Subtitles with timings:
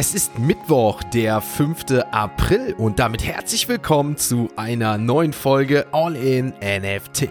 [0.00, 2.04] Es ist Mittwoch, der 5.
[2.12, 7.28] April und damit herzlich willkommen zu einer neuen Folge All in NFT.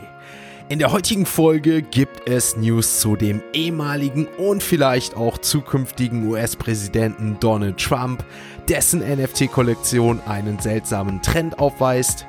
[0.67, 7.37] In der heutigen Folge gibt es News zu dem ehemaligen und vielleicht auch zukünftigen US-Präsidenten
[7.39, 8.25] Donald Trump,
[8.67, 12.27] dessen NFT-Kollektion einen seltsamen Trend aufweist.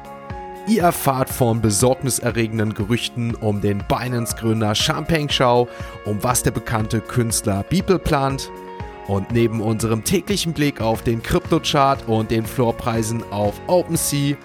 [0.68, 5.68] Ihr erfahrt von besorgniserregenden Gerüchten um den Binance-Gründer Champagne Shao,
[6.04, 8.52] um was der bekannte Künstler Beeple plant–
[9.08, 14.36] und neben unserem täglichen Blick auf den Kryptochart und den Floorpreisen auf OpenSea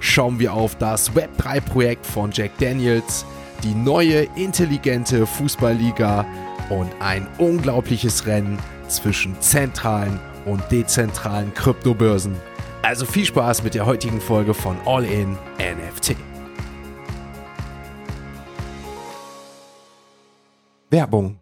[0.00, 3.26] schauen wir auf das Web3-Projekt von Jack Daniels,
[3.62, 6.24] die neue intelligente Fußballliga
[6.70, 8.58] und ein unglaubliches Rennen
[8.88, 12.34] zwischen zentralen und dezentralen Kryptobörsen.
[12.82, 16.16] Also viel Spaß mit der heutigen Folge von All in NFT.
[20.90, 21.41] Werbung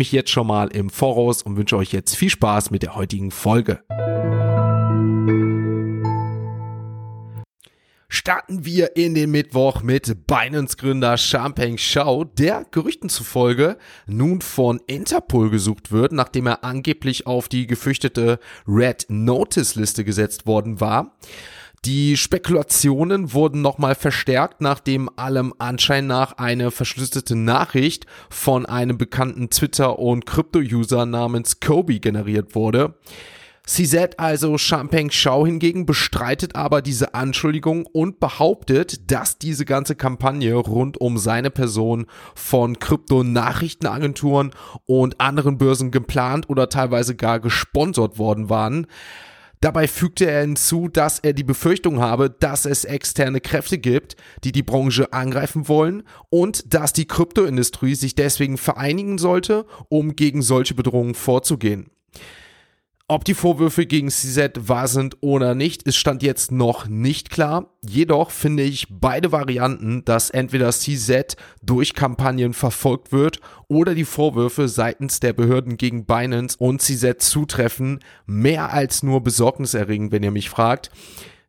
[0.00, 3.30] mich jetzt schon mal im Voraus und wünsche euch jetzt viel Spaß mit der heutigen
[3.30, 3.82] Folge.
[8.08, 13.76] Starten wir in den Mittwoch mit Binance-Gründer Champagne Shao, der Gerüchten zufolge
[14.06, 20.80] nun von Interpol gesucht wird, nachdem er angeblich auf die gefürchtete Red Notice-Liste gesetzt worden
[20.80, 21.18] war.
[21.86, 29.48] Die Spekulationen wurden nochmal verstärkt, nachdem allem Anschein nach eine verschlüsselte Nachricht von einem bekannten
[29.48, 32.96] Twitter- und Krypto-User namens Kobe generiert wurde.
[33.64, 40.52] CZ, also Champagne Shao hingegen, bestreitet aber diese Anschuldigung und behauptet, dass diese ganze Kampagne
[40.54, 42.04] rund um seine Person
[42.34, 44.50] von Krypto-Nachrichtenagenturen
[44.84, 48.86] und anderen Börsen geplant oder teilweise gar gesponsert worden waren.
[49.62, 54.52] Dabei fügte er hinzu, dass er die Befürchtung habe, dass es externe Kräfte gibt, die
[54.52, 60.74] die Branche angreifen wollen und dass die Kryptoindustrie sich deswegen vereinigen sollte, um gegen solche
[60.74, 61.90] Bedrohungen vorzugehen.
[63.10, 67.74] Ob die Vorwürfe gegen CZ wahr sind oder nicht, ist Stand jetzt noch nicht klar.
[67.84, 74.68] Jedoch finde ich beide Varianten, dass entweder CZ durch Kampagnen verfolgt wird oder die Vorwürfe
[74.68, 80.48] seitens der Behörden gegen Binance und CZ zutreffen, mehr als nur besorgniserregend, wenn ihr mich
[80.48, 80.92] fragt.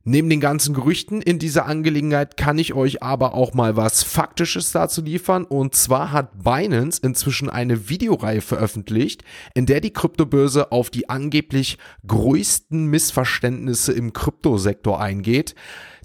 [0.03, 4.72] Neben den ganzen Gerüchten in dieser Angelegenheit kann ich euch aber auch mal was Faktisches
[4.72, 5.44] dazu liefern.
[5.44, 9.23] Und zwar hat Binance inzwischen eine Videoreihe veröffentlicht,
[9.53, 15.53] in der die Kryptobörse auf die angeblich größten Missverständnisse im Kryptosektor eingeht.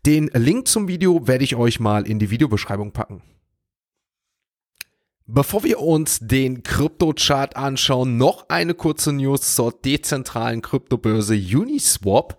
[0.04, 3.22] Den Link zum Video werde ich euch mal in die Videobeschreibung packen.
[5.28, 12.36] Bevor wir uns den Kryptochart anschauen, noch eine kurze News zur dezentralen Kryptobörse Uniswap.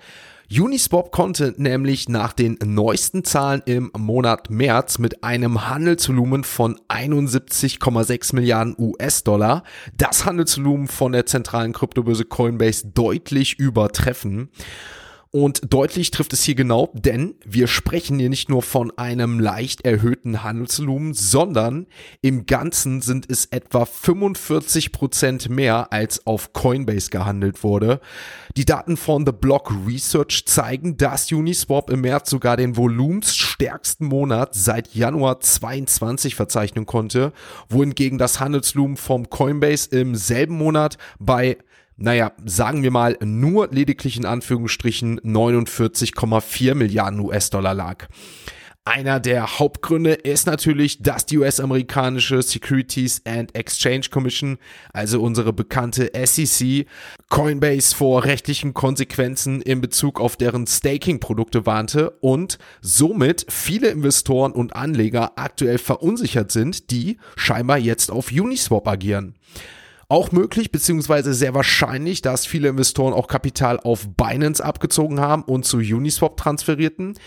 [0.50, 8.34] Uniswap konnte nämlich nach den neuesten Zahlen im Monat März mit einem Handelsvolumen von 71,6
[8.34, 9.64] Milliarden US-Dollar
[9.98, 14.50] das Handelsvolumen von der zentralen Kryptobörse Coinbase deutlich übertreffen.
[15.40, 19.86] Und deutlich trifft es hier genau, denn wir sprechen hier nicht nur von einem leicht
[19.86, 21.86] erhöhten Handelsvolumen, sondern
[22.24, 28.02] im Ganzen sind es etwa 45 Prozent mehr als auf Coinbase gehandelt wurde.
[28.56, 34.56] Die Daten von The Block Research zeigen, dass Uniswap im März sogar den volumensstärksten Monat
[34.56, 37.32] seit Januar 22 verzeichnen konnte,
[37.70, 41.60] wohingegen das Handelsvolumen vom Coinbase im selben Monat bei
[41.98, 48.08] naja, sagen wir mal, nur lediglich in Anführungsstrichen 49,4 Milliarden US-Dollar lag.
[48.88, 54.60] Einer der Hauptgründe ist natürlich, dass die US-amerikanische Securities and Exchange Commission,
[54.94, 56.86] also unsere bekannte SEC,
[57.28, 64.74] Coinbase vor rechtlichen Konsequenzen in Bezug auf deren Staking-Produkte warnte und somit viele Investoren und
[64.74, 69.36] Anleger aktuell verunsichert sind, die scheinbar jetzt auf Uniswap agieren.
[70.10, 75.66] Auch möglich, beziehungsweise sehr wahrscheinlich, dass viele Investoren auch Kapital auf Binance abgezogen haben und
[75.66, 77.18] zu Uniswap transferierten.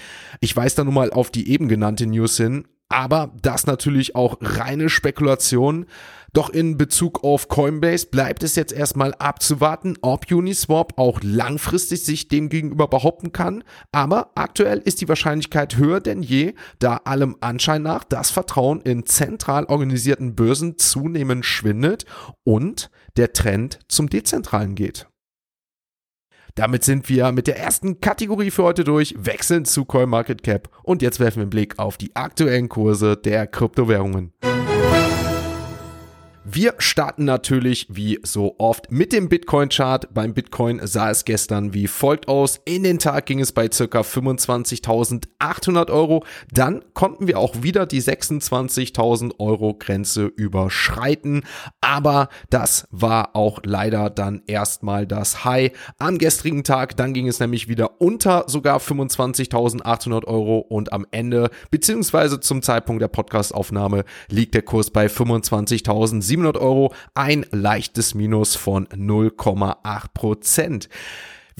[0.41, 2.67] Ich weise da nun mal auf die eben genannte News hin.
[2.88, 5.87] Aber das natürlich auch reine Spekulation.
[6.32, 12.29] Doch in Bezug auf Coinbase bleibt es jetzt erstmal abzuwarten, ob Uniswap auch langfristig sich
[12.29, 13.65] dem gegenüber behaupten kann.
[13.91, 19.06] Aber aktuell ist die Wahrscheinlichkeit höher denn je, da allem Anschein nach das Vertrauen in
[19.06, 22.05] zentral organisierten Börsen zunehmend schwindet
[22.44, 25.06] und der Trend zum Dezentralen geht.
[26.55, 31.21] Damit sind wir mit der ersten Kategorie für heute durch, wechseln zu CoinMarketCap und jetzt
[31.21, 34.33] werfen wir einen Blick auf die aktuellen Kurse der Kryptowährungen.
[36.52, 40.12] Wir starten natürlich wie so oft mit dem Bitcoin-Chart.
[40.12, 42.58] Beim Bitcoin sah es gestern wie folgt aus.
[42.64, 46.25] In den Tag ging es bei circa 25.800 Euro.
[46.52, 51.44] Dann konnten wir auch wieder die 26.000 Euro Grenze überschreiten.
[51.81, 56.97] Aber das war auch leider dann erstmal das High am gestrigen Tag.
[56.97, 63.02] Dann ging es nämlich wieder unter sogar 25.800 Euro und am Ende beziehungsweise zum Zeitpunkt
[63.02, 70.89] der Podcastaufnahme liegt der Kurs bei 25.700 700 Euro, ein leichtes Minus von 0,8 Prozent.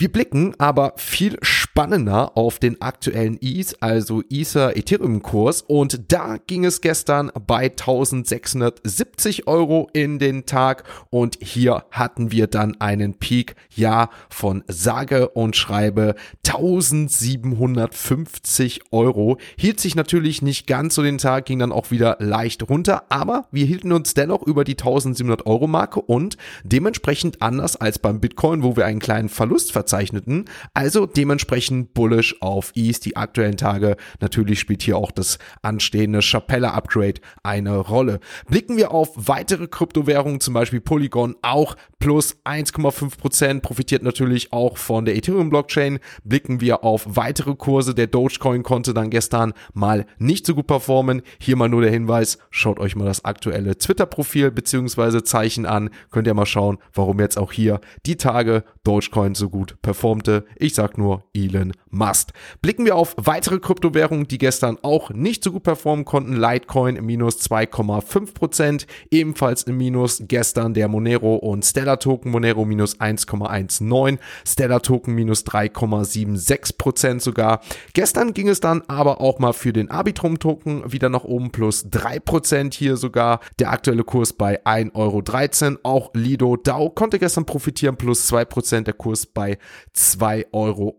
[0.01, 5.61] Wir blicken aber viel spannender auf den aktuellen ETH, also Ether Ethereum Kurs.
[5.61, 10.85] Und da ging es gestern bei 1670 Euro in den Tag.
[11.11, 16.15] Und hier hatten wir dann einen Peak, ja, von sage und schreibe
[16.47, 19.37] 1750 Euro.
[19.55, 23.45] Hielt sich natürlich nicht ganz so den Tag, ging dann auch wieder leicht runter, aber
[23.51, 28.63] wir hielten uns dennoch über die 1700 Euro Marke und dementsprechend anders als beim Bitcoin,
[28.63, 30.45] wo wir einen kleinen Verlust verzeichnen verzeichneten.
[30.73, 33.97] Also dementsprechend bullish auf ETH die aktuellen Tage.
[34.21, 38.19] Natürlich spielt hier auch das anstehende Chapelle Upgrade eine Rolle.
[38.47, 44.77] Blicken wir auf weitere Kryptowährungen, zum Beispiel Polygon, auch plus 1,5 Prozent, profitiert natürlich auch
[44.77, 45.99] von der Ethereum Blockchain.
[46.23, 47.93] Blicken wir auf weitere Kurse.
[47.93, 51.21] Der Dogecoin konnte dann gestern mal nicht so gut performen.
[51.39, 55.89] Hier mal nur der Hinweis, schaut euch mal das aktuelle Twitter-Profil beziehungsweise Zeichen an.
[56.11, 60.45] Könnt ihr mal schauen, warum jetzt auch hier die Tage Dogecoin so gut performte.
[60.55, 62.29] Ich sag nur Elon Musk.
[62.61, 66.35] Blicken wir auf weitere Kryptowährungen, die gestern auch nicht so gut performen konnten.
[66.35, 72.31] Litecoin im Minus 2,5%, ebenfalls im Minus gestern der Monero und Stellar Token.
[72.31, 74.17] Monero minus 1,19,
[74.47, 77.61] Stellar Token minus 3,76% sogar.
[77.93, 81.85] Gestern ging es dann aber auch mal für den Arbitrum Token wieder nach oben plus
[81.85, 83.39] 3% hier sogar.
[83.59, 85.79] Der aktuelle Kurs bei 1,13 Euro.
[85.83, 89.57] Auch Lido DAO konnte gestern profitieren plus 2%, der Kurs bei
[89.95, 90.97] 2,31 Euro.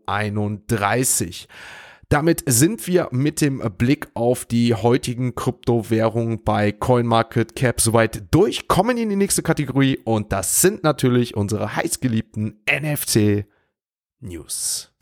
[2.09, 8.99] Damit sind wir mit dem Blick auf die heutigen Kryptowährungen bei CoinMarketCap soweit durch, kommen
[8.99, 13.47] in die nächste Kategorie und das sind natürlich unsere heißgeliebten NFT
[14.21, 14.93] News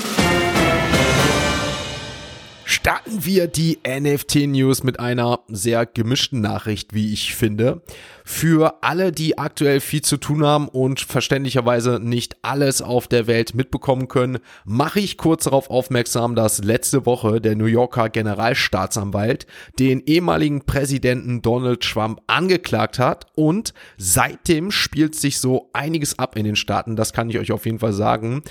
[2.70, 7.82] starten wir die NFT-News mit einer sehr gemischten Nachricht, wie ich finde.
[8.24, 13.56] Für alle, die aktuell viel zu tun haben und verständlicherweise nicht alles auf der Welt
[13.56, 19.48] mitbekommen können, mache ich kurz darauf aufmerksam, dass letzte Woche der New Yorker Generalstaatsanwalt
[19.80, 26.44] den ehemaligen Präsidenten Donald Trump angeklagt hat und seitdem spielt sich so einiges ab in
[26.44, 28.44] den Staaten, das kann ich euch auf jeden Fall sagen.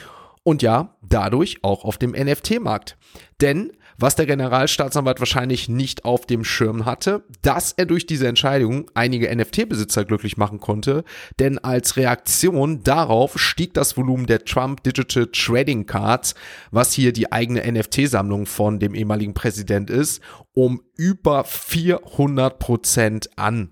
[0.43, 2.97] Und ja, dadurch auch auf dem NFT-Markt.
[3.41, 8.89] Denn was der Generalstaatsanwalt wahrscheinlich nicht auf dem Schirm hatte, dass er durch diese Entscheidung
[8.93, 11.03] einige NFT-Besitzer glücklich machen konnte,
[11.39, 16.33] denn als Reaktion darauf stieg das Volumen der Trump Digital Trading Cards,
[16.71, 20.21] was hier die eigene NFT-Sammlung von dem ehemaligen Präsident ist,
[20.53, 23.71] um über 400 Prozent an.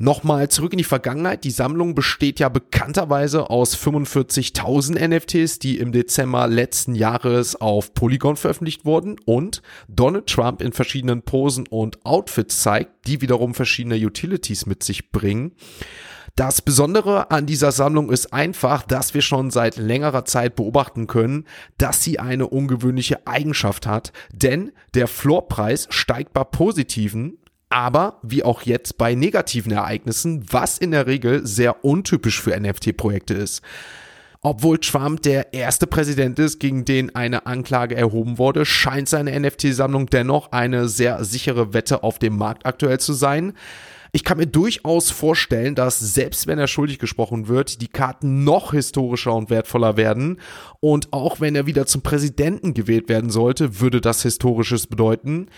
[0.00, 1.42] Nochmal zurück in die Vergangenheit.
[1.42, 8.36] Die Sammlung besteht ja bekannterweise aus 45.000 NFTs, die im Dezember letzten Jahres auf Polygon
[8.36, 14.66] veröffentlicht wurden und Donald Trump in verschiedenen Posen und Outfits zeigt, die wiederum verschiedene Utilities
[14.66, 15.52] mit sich bringen.
[16.36, 21.46] Das Besondere an dieser Sammlung ist einfach, dass wir schon seit längerer Zeit beobachten können,
[21.78, 27.38] dass sie eine ungewöhnliche Eigenschaft hat, denn der Floorpreis steigt bei positiven
[27.70, 33.34] aber wie auch jetzt bei negativen Ereignissen, was in der Regel sehr untypisch für NFT-Projekte
[33.34, 33.62] ist.
[34.40, 40.06] Obwohl Trump der erste Präsident ist, gegen den eine Anklage erhoben wurde, scheint seine NFT-Sammlung
[40.06, 43.54] dennoch eine sehr sichere Wette auf dem Markt aktuell zu sein.
[44.12, 48.72] Ich kann mir durchaus vorstellen, dass selbst wenn er schuldig gesprochen wird, die Karten noch
[48.72, 50.40] historischer und wertvoller werden.
[50.80, 55.48] Und auch wenn er wieder zum Präsidenten gewählt werden sollte, würde das Historisches bedeuten.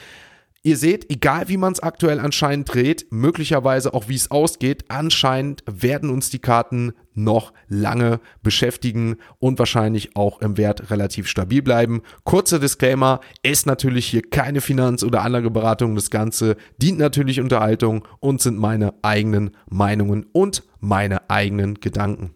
[0.63, 5.63] Ihr seht, egal wie man es aktuell anscheinend dreht, möglicherweise auch wie es ausgeht, anscheinend
[5.67, 12.03] werden uns die Karten noch lange beschäftigen und wahrscheinlich auch im Wert relativ stabil bleiben.
[12.25, 15.95] Kurzer Disclaimer, ist natürlich hier keine Finanz- oder andere Beratung.
[15.95, 22.35] Das Ganze dient natürlich Unterhaltung und sind meine eigenen Meinungen und meine eigenen Gedanken.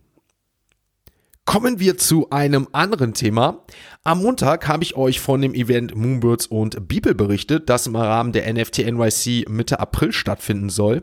[1.44, 3.64] Kommen wir zu einem anderen Thema.
[4.02, 8.32] Am Montag habe ich euch von dem Event Moonbirds und Beeple berichtet, das im Rahmen
[8.32, 11.02] der NFT NYC Mitte April stattfinden soll.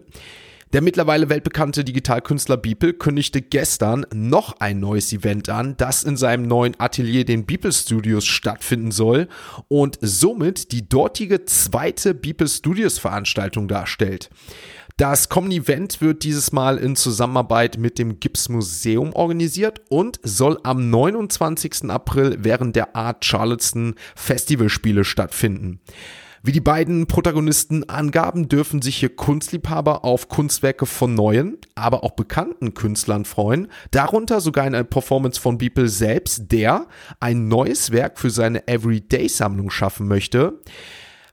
[0.73, 6.47] Der mittlerweile weltbekannte Digitalkünstler Beeple kündigte gestern noch ein neues Event an, das in seinem
[6.47, 9.27] neuen Atelier, den Beeple Studios, stattfinden soll
[9.67, 14.29] und somit die dortige zweite Beeple Studios Veranstaltung darstellt.
[15.01, 20.59] Das kommende Event wird dieses Mal in Zusammenarbeit mit dem Gips Museum organisiert und soll
[20.61, 21.89] am 29.
[21.89, 25.79] April während der Art Charleston Festivalspiele stattfinden.
[26.43, 32.11] Wie die beiden Protagonisten angaben, dürfen sich hier Kunstliebhaber auf Kunstwerke von neuen, aber auch
[32.11, 36.85] bekannten Künstlern freuen, darunter sogar eine Performance von Beeple selbst, der
[37.19, 40.59] ein neues Werk für seine Everyday-Sammlung schaffen möchte.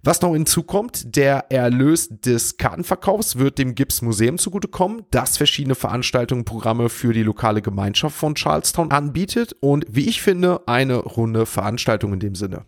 [0.02, 6.42] Was noch hinzukommt, der Erlös des Kartenverkaufs wird dem Gips Museum zugutekommen, das verschiedene Veranstaltungen
[6.42, 11.46] und Programme für die lokale Gemeinschaft von Charlestown anbietet und wie ich finde, eine runde
[11.46, 12.64] Veranstaltung in dem Sinne.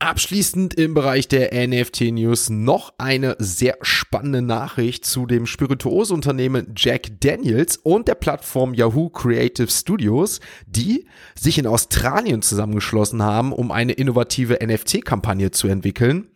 [0.00, 7.20] Abschließend im Bereich der NFT News noch eine sehr spannende Nachricht zu dem Spirituosunternehmen Jack
[7.20, 13.92] Daniels und der Plattform Yahoo Creative Studios, die sich in Australien zusammengeschlossen haben, um eine
[13.92, 16.28] innovative NFT-Kampagne zu entwickeln.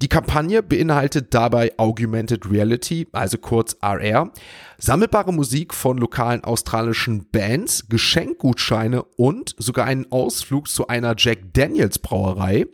[0.00, 4.30] Die Kampagne beinhaltet dabei Augmented Reality, also kurz RR,
[4.78, 11.98] sammelbare Musik von lokalen australischen Bands, Geschenkgutscheine und sogar einen Ausflug zu einer Jack Daniels
[11.98, 12.66] Brauerei.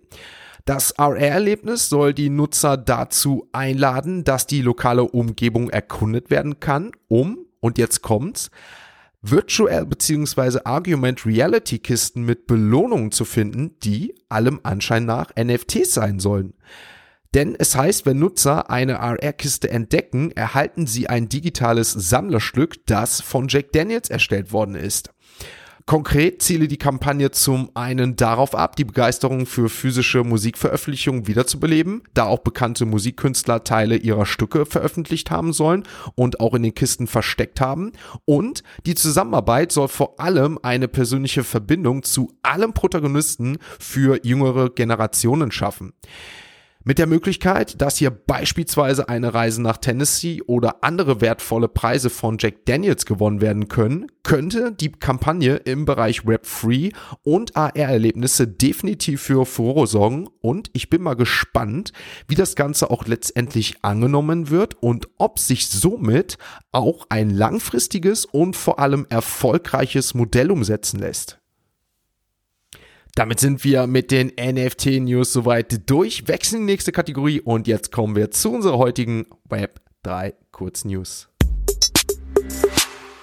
[0.66, 7.38] Das RR-Erlebnis soll die Nutzer dazu einladen, dass die lokale Umgebung erkundet werden kann, um,
[7.60, 8.50] und jetzt kommt's,
[9.22, 10.60] Virtual bzw.
[10.64, 16.52] Argument Reality Kisten mit Belohnungen zu finden, die allem Anschein nach NFTs sein sollen.
[17.34, 23.48] Denn es heißt, wenn Nutzer eine AR-Kiste entdecken, erhalten sie ein digitales Sammlerstück, das von
[23.48, 25.10] Jack Daniels erstellt worden ist.
[25.86, 32.24] Konkret ziele die Kampagne zum einen darauf ab, die Begeisterung für physische Musikveröffentlichungen wiederzubeleben, da
[32.24, 35.82] auch bekannte Musikkünstler Teile ihrer Stücke veröffentlicht haben sollen
[36.14, 37.92] und auch in den Kisten versteckt haben.
[38.24, 45.50] Und die Zusammenarbeit soll vor allem eine persönliche Verbindung zu allen Protagonisten für jüngere Generationen
[45.50, 45.92] schaffen.
[46.86, 52.36] Mit der Möglichkeit, dass hier beispielsweise eine Reise nach Tennessee oder andere wertvolle Preise von
[52.38, 59.46] Jack Daniels gewonnen werden können, könnte die Kampagne im Bereich Web3 und AR-Erlebnisse definitiv für
[59.46, 61.94] Furore sorgen und ich bin mal gespannt,
[62.28, 66.36] wie das Ganze auch letztendlich angenommen wird und ob sich somit
[66.70, 71.40] auch ein langfristiges und vor allem erfolgreiches Modell umsetzen lässt.
[73.16, 77.92] Damit sind wir mit den NFT-News soweit durch, wechseln in die nächste Kategorie und jetzt
[77.92, 81.28] kommen wir zu unserer heutigen Web 3 Kurznews.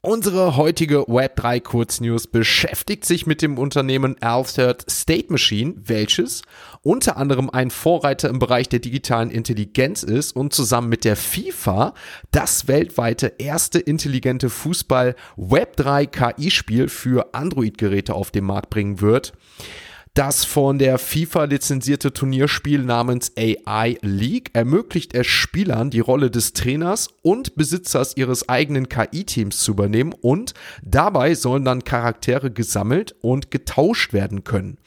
[0.03, 6.41] Unsere heutige Web3 Kurznews beschäftigt sich mit dem Unternehmen Altered State Machine, welches
[6.81, 11.93] unter anderem ein Vorreiter im Bereich der digitalen Intelligenz ist und zusammen mit der FIFA
[12.31, 19.33] das weltweite erste intelligente Fußball Web3 KI-Spiel für Android-Geräte auf den Markt bringen wird.
[20.13, 26.51] Das von der FIFA lizenzierte Turnierspiel namens AI League ermöglicht es Spielern, die Rolle des
[26.51, 30.53] Trainers und Besitzers ihres eigenen KI-Teams zu übernehmen und
[30.83, 34.79] dabei sollen dann Charaktere gesammelt und getauscht werden können.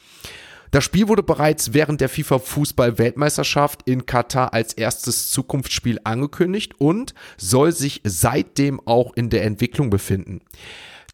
[0.72, 6.74] Das Spiel wurde bereits während der FIFA Fußball Weltmeisterschaft in Katar als erstes Zukunftsspiel angekündigt
[6.78, 10.42] und soll sich seitdem auch in der Entwicklung befinden.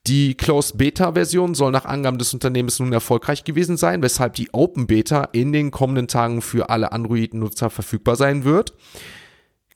[0.06, 4.48] Die Closed Beta Version soll nach Angaben des Unternehmens nun erfolgreich gewesen sein, weshalb die
[4.52, 8.72] Open Beta in den kommenden Tagen für alle Android-Nutzer verfügbar sein wird.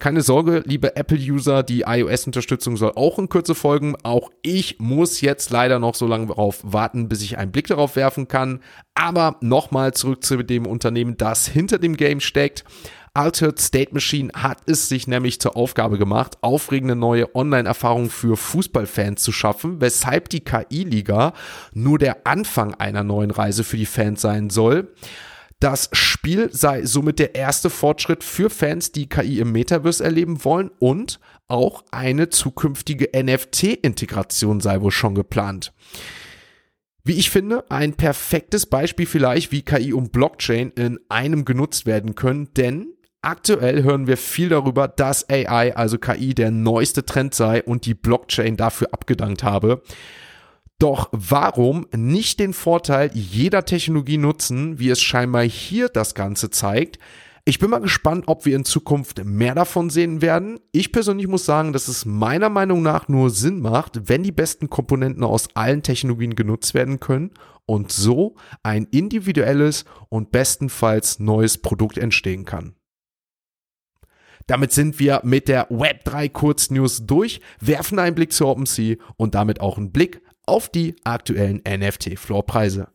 [0.00, 3.94] Keine Sorge, liebe Apple-User, die iOS-Unterstützung soll auch in Kürze folgen.
[4.02, 7.94] Auch ich muss jetzt leider noch so lange darauf warten, bis ich einen Blick darauf
[7.94, 8.60] werfen kann.
[8.94, 12.64] Aber nochmal zurück zu dem Unternehmen, das hinter dem Game steckt.
[13.16, 19.22] Altered State Machine hat es sich nämlich zur Aufgabe gemacht, aufregende neue Online-Erfahrungen für Fußballfans
[19.22, 21.32] zu schaffen, weshalb die KI-Liga
[21.74, 24.92] nur der Anfang einer neuen Reise für die Fans sein soll.
[25.60, 30.72] Das Spiel sei somit der erste Fortschritt für Fans, die KI im Metaverse erleben wollen
[30.80, 35.72] und auch eine zukünftige NFT-Integration sei wohl schon geplant.
[37.04, 42.16] Wie ich finde, ein perfektes Beispiel vielleicht, wie KI und Blockchain in einem genutzt werden
[42.16, 42.94] können, denn
[43.24, 47.94] Aktuell hören wir viel darüber, dass AI, also KI, der neueste Trend sei und die
[47.94, 49.82] Blockchain dafür abgedankt habe.
[50.78, 56.98] Doch warum nicht den Vorteil jeder Technologie nutzen, wie es scheinbar hier das Ganze zeigt?
[57.46, 60.60] Ich bin mal gespannt, ob wir in Zukunft mehr davon sehen werden.
[60.72, 64.68] Ich persönlich muss sagen, dass es meiner Meinung nach nur Sinn macht, wenn die besten
[64.68, 67.30] Komponenten aus allen Technologien genutzt werden können
[67.64, 72.74] und so ein individuelles und bestenfalls neues Produkt entstehen kann.
[74.46, 79.60] Damit sind wir mit der Web3 Kurznews durch, werfen einen Blick zu OpenSea und damit
[79.60, 82.88] auch einen Blick auf die aktuellen NFT-Floorpreise.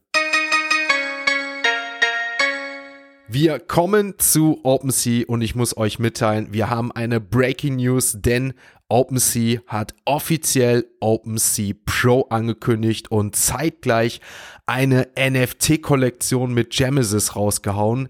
[3.27, 8.53] Wir kommen zu OpenSea und ich muss euch mitteilen, wir haben eine Breaking News, denn
[8.87, 14.21] OpenSea hat offiziell OpenSea Pro angekündigt und zeitgleich
[14.67, 18.09] eine NFT-Kollektion mit Genesis rausgehauen.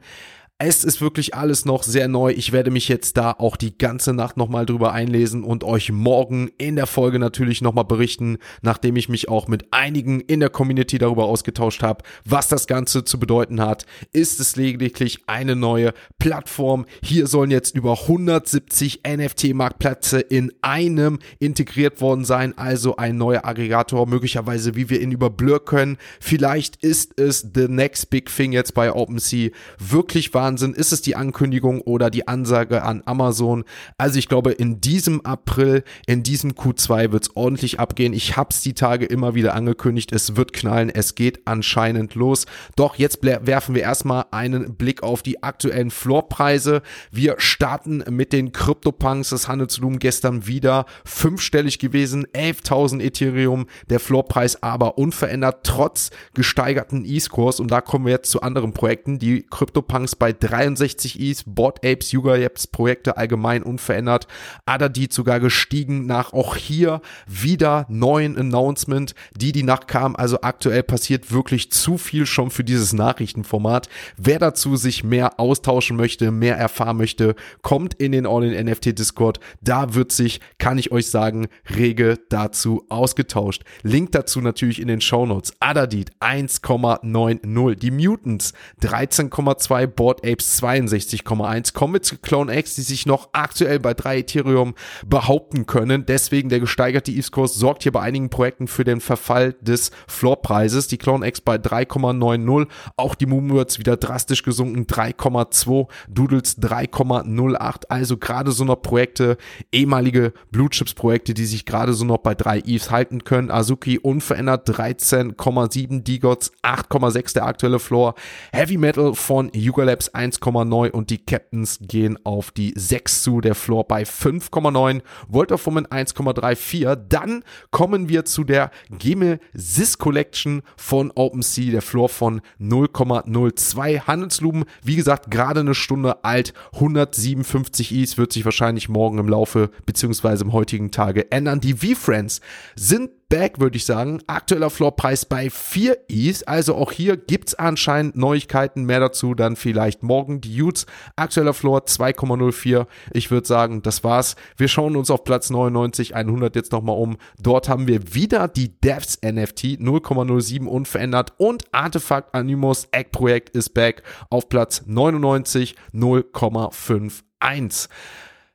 [0.61, 2.31] Es ist wirklich alles noch sehr neu.
[2.31, 6.51] Ich werde mich jetzt da auch die ganze Nacht nochmal drüber einlesen und euch morgen
[6.57, 10.97] in der Folge natürlich nochmal berichten, nachdem ich mich auch mit einigen in der Community
[10.97, 13.85] darüber ausgetauscht habe, was das Ganze zu bedeuten hat.
[14.11, 16.85] Ist es lediglich eine neue Plattform?
[17.01, 24.07] Hier sollen jetzt über 170 NFT-Marktplätze in einem integriert worden sein, also ein neuer Aggregator,
[24.07, 25.29] möglicherweise wie wir ihn über
[25.63, 25.97] können.
[26.19, 29.51] Vielleicht ist es the next big thing jetzt bei OpenSea.
[29.77, 30.73] Wirklich war Wahnsinn?
[30.73, 33.65] Ist es die Ankündigung oder die Ansage an Amazon?
[33.99, 38.13] Also ich glaube, in diesem April, in diesem Q2 wird es ordentlich abgehen.
[38.13, 40.11] Ich habe es die Tage immer wieder angekündigt.
[40.11, 40.89] Es wird knallen.
[40.89, 42.47] Es geht anscheinend los.
[42.75, 46.81] Doch jetzt werfen wir erstmal einen Blick auf die aktuellen Floorpreise.
[47.11, 49.29] Wir starten mit den CryptoPunks.
[49.29, 52.25] Das Handelsvolumen gestern wieder fünfstellig gewesen.
[52.33, 53.67] 11.000 Ethereum.
[53.91, 57.59] Der Floorpreis aber unverändert trotz gesteigerten E-Scores.
[57.59, 59.19] Und da kommen wir jetzt zu anderen Projekten.
[59.19, 64.27] Die CryptoPunks bei 63 Is, Bot Apes, Yuga Apes Projekte allgemein unverändert.
[64.65, 70.15] Adadit sogar gestiegen nach auch hier wieder neuen Announcement, die die Nacht kam.
[70.15, 73.89] Also aktuell passiert wirklich zu viel schon für dieses Nachrichtenformat.
[74.17, 79.39] Wer dazu sich mehr austauschen möchte, mehr erfahren möchte, kommt in den All-in-NFT Discord.
[79.61, 83.63] Da wird sich, kann ich euch sagen, rege dazu ausgetauscht.
[83.83, 85.53] Link dazu natürlich in den Show Notes.
[85.59, 87.75] Adadit 1,90.
[87.75, 91.73] Die Mutants 13,2 Board Apes 62,1.
[91.73, 96.05] Kommen wir zu Clone X, die sich noch aktuell bei 3 Ethereum behaupten können.
[96.05, 100.87] Deswegen der gesteigerte ETH-Kurs sorgt hier bei einigen Projekten für den Verfall des Floorpreises.
[100.87, 102.67] Die Clone X bei 3,90.
[102.97, 104.85] Auch die Moonwords wieder drastisch gesunken.
[104.85, 105.87] 3,2.
[106.07, 107.83] Doodles 3,08.
[107.89, 109.37] Also gerade so noch Projekte,
[109.71, 113.51] ehemalige Blue Chips Projekte, die sich gerade so noch bei 3 ETHs halten können.
[113.51, 116.03] Azuki unverändert 13,7.
[116.03, 118.15] D-Gods 8,6 der aktuelle Floor.
[118.51, 123.55] Heavy Metal von Yuga Labs 1,9 und die Captains gehen auf die 6 zu, der
[123.55, 126.95] Floor bei 5,9, Volt of Woman 1,34.
[126.95, 134.65] Dann kommen wir zu der Gemesis Collection von OpenSea, der Floor von 0,02 Handelslumen.
[134.83, 140.43] Wie gesagt, gerade eine Stunde alt, 157 Is, wird sich wahrscheinlich morgen im Laufe beziehungsweise
[140.43, 141.61] im heutigen Tage ändern.
[141.61, 142.41] Die V-Friends
[142.75, 144.21] sind back, würde ich sagen.
[144.27, 146.43] Aktueller Floorpreis bei 4 Is.
[146.43, 148.83] Also auch hier gibt's anscheinend Neuigkeiten.
[148.83, 150.41] Mehr dazu dann vielleicht morgen.
[150.41, 152.87] Die Utes, aktueller Floor 2,04.
[153.13, 154.35] Ich würde sagen, das war's.
[154.57, 157.17] Wir schauen uns auf Platz 99, 100 jetzt nochmal um.
[157.39, 163.73] Dort haben wir wieder die Devs NFT 0,07 unverändert und Artefakt Animus Egg Projekt ist
[163.73, 167.87] back auf Platz 99 0,51.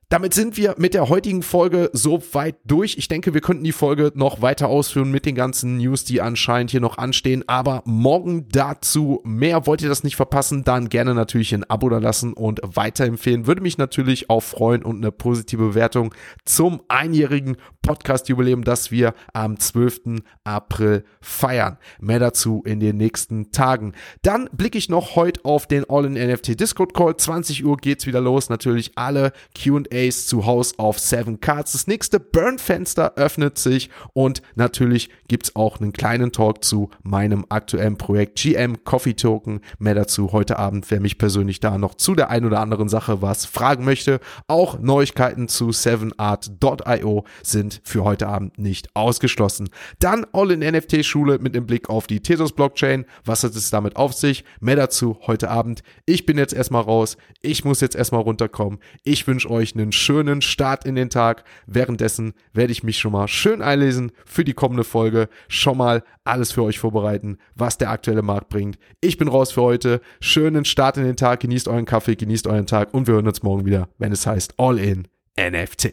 [0.09, 2.97] Damit sind wir mit der heutigen Folge so weit durch.
[2.99, 6.71] Ich denke, wir könnten die Folge noch weiter ausführen mit den ganzen News, die anscheinend
[6.71, 7.45] hier noch anstehen.
[7.47, 9.67] Aber morgen dazu mehr.
[9.67, 13.47] Wollt ihr das nicht verpassen, dann gerne natürlich ein Abo da lassen und weiterempfehlen.
[13.47, 16.15] Würde mich natürlich auch freuen und eine positive Bewertung
[16.45, 20.23] zum einjährigen Podcast-Jubiläum, das wir am 12.
[20.45, 21.79] April feiern.
[22.01, 23.93] Mehr dazu in den nächsten Tagen.
[24.23, 27.17] Dann blicke ich noch heute auf den All-in-NFT Discord Call.
[27.17, 28.49] 20 Uhr geht's wieder los.
[28.49, 31.73] Natürlich alle Q&A Ace zu House of Seven Cards.
[31.73, 37.47] Das nächste Burn-Fenster öffnet sich und natürlich gibt es auch einen kleinen Talk zu meinem
[37.49, 39.61] aktuellen Projekt GM Coffee Token.
[39.79, 43.23] Mehr dazu heute Abend, wer mich persönlich da noch zu der ein oder anderen Sache
[43.23, 44.19] was fragen möchte.
[44.49, 49.69] Auch Neuigkeiten zu 7art.io sind für heute Abend nicht ausgeschlossen.
[50.01, 53.05] Dann All-in-NFT-Schule mit dem Blick auf die Tezos Blockchain.
[53.25, 54.45] Was hat es damit auf sich?
[54.61, 55.83] Mehr dazu heute Abend.
[56.05, 57.17] Ich bin jetzt erstmal raus.
[57.43, 58.81] Ich muss jetzt erstmal runterkommen.
[59.05, 61.45] Ich wünsche euch eine einen schönen Start in den Tag.
[61.67, 65.29] Währenddessen werde ich mich schon mal schön einlesen für die kommende Folge.
[65.49, 68.79] Schon mal alles für euch vorbereiten, was der aktuelle Markt bringt.
[69.01, 70.01] Ich bin raus für heute.
[70.21, 71.41] Schönen Start in den Tag.
[71.41, 74.55] Genießt euren Kaffee, genießt euren Tag und wir hören uns morgen wieder, wenn es heißt
[74.59, 75.07] All in
[75.39, 75.93] NFT.